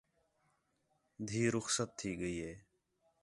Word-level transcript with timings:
ڈِھی 1.25 1.43
رخصت 1.55 1.89
تھی 1.97 2.09
ڳئی 2.19 2.35
ہے 2.45 2.53